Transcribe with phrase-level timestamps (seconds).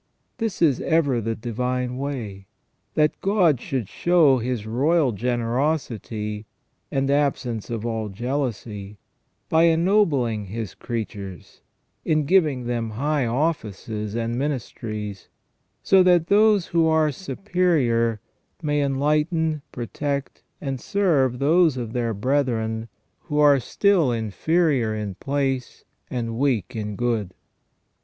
[0.39, 2.47] This is ever the divine way,
[2.95, 6.47] that God should show His royal generosity
[6.89, 8.97] and absence of all jealousy,
[9.47, 11.61] by ennobling His creatures,
[12.03, 15.29] in giving them high offices and ministries,
[15.83, 18.19] so that those who are superior
[18.63, 22.87] may enlighten, protect, and serve those of their brethren
[23.19, 27.35] who are still inferior in place and weak in good.